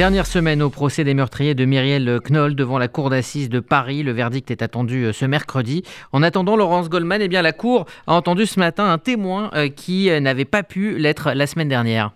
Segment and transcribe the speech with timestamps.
[0.00, 4.04] Dernière semaine au procès des meurtriers de Myriel Knoll devant la cour d'assises de Paris.
[4.04, 5.82] Le verdict est attendu euh, ce mercredi.
[6.12, 9.66] En attendant, Laurence Goldman, eh bien, la cour a entendu ce matin un témoin euh,
[9.66, 12.12] qui euh, n'avait pas pu l'être la semaine dernière.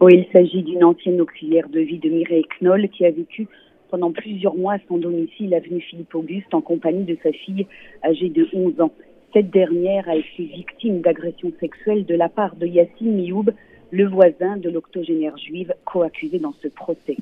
[0.00, 3.48] Oui, il s'agit d'une ancienne auxiliaire de vie de Mireille Knoll qui a vécu
[3.90, 7.66] pendant plusieurs mois à son domicile, avenue Philippe-Auguste, en compagnie de sa fille
[8.02, 8.92] âgée de 11 ans.
[9.34, 13.50] Cette dernière a été victime d'agressions sexuelles de la part de Yassine Mioub,
[13.90, 17.16] le voisin de l'octogénaire juive co-accusé dans ce procès.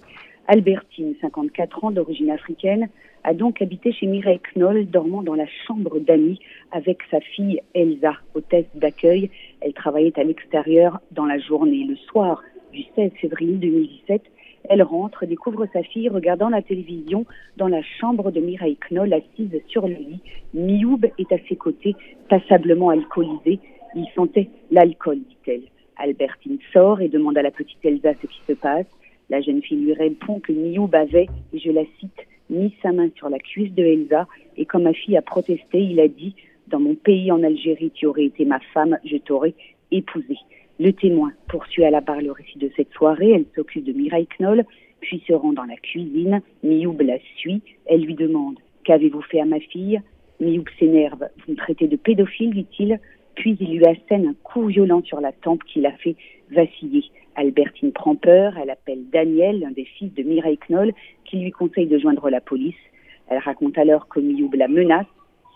[0.48, 2.89] Albertine, 54 ans d'origine africaine,
[3.25, 6.39] a donc habité chez Mireille Knoll, dormant dans la chambre d'amis
[6.70, 9.30] avec sa fille Elsa, hôtesse d'accueil.
[9.61, 11.84] Elle travaillait à l'extérieur dans la journée.
[11.84, 12.42] Le soir
[12.73, 14.23] du 16 février 2017,
[14.69, 19.61] elle rentre, découvre sa fille regardant la télévision dans la chambre de Mireille Knoll, assise
[19.69, 20.20] sur le lit.
[20.55, 21.97] Mioub est à ses côtés,
[22.28, 23.59] passablement alcoolisé.
[23.97, 25.62] Il sentait l'alcool, dit-elle.
[25.96, 28.86] Albertine sort et demande à la petite Elsa ce qui se passe.
[29.30, 33.09] La jeune fille lui répond que Mioub avait, et je la cite, mis sa main
[33.16, 36.34] sur la cuisse de Elsa et quand ma fille a protesté, il a dit
[36.69, 39.55] Dans mon pays en Algérie, tu aurais été ma femme, je t'aurais
[39.91, 40.38] épousée.
[40.78, 43.31] Le témoin poursuit à la barre le récit de cette soirée.
[43.31, 44.64] Elle s'occupe de Mireille Knoll,
[45.00, 46.42] puis se rend dans la cuisine.
[46.62, 47.62] Mioub la suit.
[47.86, 50.00] Elle lui demande Qu'avez-vous fait à ma fille?
[50.41, 51.28] Mioub s'énerve.
[51.47, 53.00] Vous me traitez de pédophile, dit-il.
[53.37, 56.17] Puis il lui assène un coup violent sur la tempe qui l'a fait
[56.51, 57.05] vaciller.
[57.37, 60.93] Albertine prend peur, elle appelle Daniel, l'un des fils de Mireille Knoll,
[61.25, 62.75] qui lui conseille de joindre la police.
[63.28, 65.06] Elle raconte alors que Mioub la menace.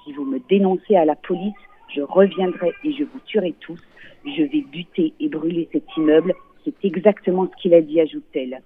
[0.05, 1.55] Si vous me dénoncez à la police,
[1.95, 3.81] je reviendrai et je vous tuerai tous.
[4.25, 6.35] Je vais buter et brûler cet immeuble.
[6.65, 8.61] C'est exactement ce qu'il a dit, ajoute-t-elle.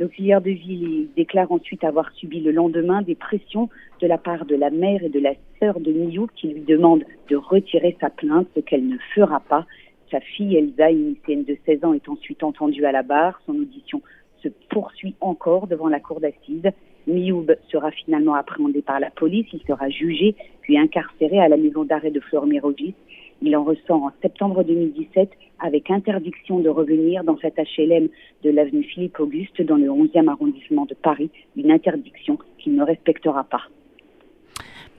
[0.00, 3.68] L'auxiliaire de ville déclare ensuite avoir subi le lendemain des pressions
[4.00, 7.04] de la part de la mère et de la sœur de Mioub qui lui demandent
[7.28, 9.66] de retirer sa plainte, ce qu'elle ne fera pas.
[10.10, 13.42] Sa fille Elsa, une lycéenne de 16 ans, est ensuite entendue à la barre.
[13.44, 14.00] Son audition
[14.42, 16.70] se poursuit encore devant la cour d'assises.
[17.06, 19.48] Mioub sera finalement appréhendé par la police.
[19.52, 22.94] Il sera jugé puis incarcéré à la maison d'arrêt de Fleur-Mérogis.
[23.42, 25.30] Il en ressort en septembre 2017
[25.60, 28.08] avec interdiction de revenir dans cet HLM
[28.44, 33.62] de l'avenue Philippe-Auguste dans le 11e arrondissement de Paris, une interdiction qu'il ne respectera pas.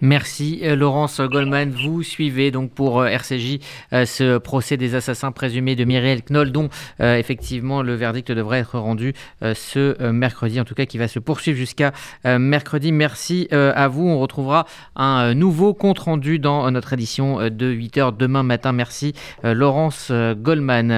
[0.01, 1.69] Merci euh, Laurence Goldman.
[1.69, 3.59] Vous suivez donc pour euh, RCJ
[3.93, 6.69] euh, ce procès des assassins présumés de Myriel Knoll, dont
[6.99, 11.57] effectivement le verdict devrait être rendu ce mercredi, en tout cas qui va se poursuivre
[11.57, 11.91] jusqu'à
[12.25, 12.91] mercredi.
[12.91, 14.07] Merci à vous.
[14.07, 18.71] On retrouvera un nouveau compte rendu dans notre édition de 8h demain matin.
[18.71, 19.13] Merci
[19.43, 20.89] Laurence Goldman.